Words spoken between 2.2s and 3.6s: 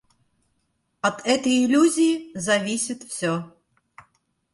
зависит все.